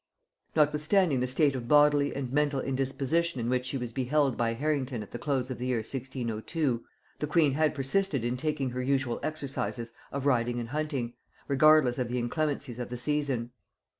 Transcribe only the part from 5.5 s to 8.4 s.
of the year 1602, the queen had persisted in